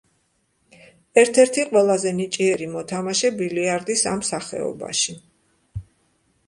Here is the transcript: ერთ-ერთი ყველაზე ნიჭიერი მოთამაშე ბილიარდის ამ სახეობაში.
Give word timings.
ერთ-ერთი 1.23 1.65
ყველაზე 1.73 2.13
ნიჭიერი 2.21 2.71
მოთამაშე 2.73 3.33
ბილიარდის 3.43 4.03
ამ 4.15 4.27
სახეობაში. 4.33 5.19